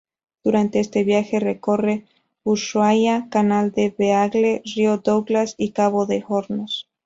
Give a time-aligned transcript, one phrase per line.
[0.43, 2.07] Durante este viaje recorre
[2.43, 6.89] Ushuaia, Canal del Beagle, Río Douglas y Cabo de Hornos.